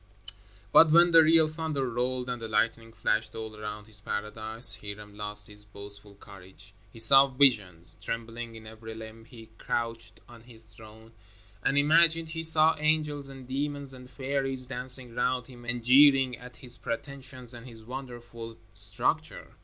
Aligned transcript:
But 0.71 0.89
when 0.89 1.11
the 1.11 1.21
real 1.21 1.47
thunder 1.47 1.87
rolled 1.87 2.27
and 2.27 2.41
the 2.41 2.47
lightning 2.47 2.91
flashed 2.91 3.35
all 3.35 3.55
around 3.55 3.85
his 3.85 4.01
paradise, 4.01 4.79
Hiram 4.81 5.15
lost 5.15 5.45
his 5.45 5.63
boastful 5.63 6.15
courage. 6.15 6.73
He 6.91 6.97
saw 6.97 7.27
visions. 7.27 7.99
Trembling 8.01 8.55
in 8.55 8.65
every 8.65 8.95
limb, 8.95 9.25
he 9.25 9.49
crouched 9.59 10.19
on 10.27 10.41
his 10.41 10.73
throne 10.73 11.11
and 11.61 11.77
imagined 11.77 12.29
he 12.29 12.41
saw 12.41 12.75
angels 12.79 13.29
and 13.29 13.47
demons 13.47 13.93
and 13.93 14.09
fairies 14.09 14.65
dancing 14.65 15.13
round 15.13 15.45
him 15.45 15.65
and 15.65 15.83
jeering 15.83 16.35
at 16.35 16.57
his 16.57 16.77
pretensions 16.79 17.53
and 17.53 17.67
his 17.67 17.85
wonderful 17.85 18.57
structure. 18.73 19.53